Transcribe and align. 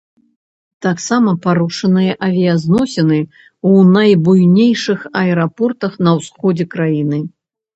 Таксама 0.85 1.33
парушаныя 1.43 2.13
авіязносіны 2.27 3.19
ў 3.19 3.71
найбуйнейшых 3.99 4.99
аэрапортах 5.23 5.91
на 6.09 6.19
ўсходзе 6.23 6.65
краіны. 6.77 7.19